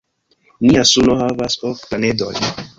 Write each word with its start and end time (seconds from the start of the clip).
Nia 0.67 0.85
suno 0.93 1.19
havas 1.21 1.61
ok 1.73 1.87
planedojn. 1.93 2.53